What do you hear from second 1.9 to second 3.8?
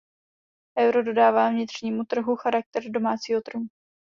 trhu charakter domácího trhu.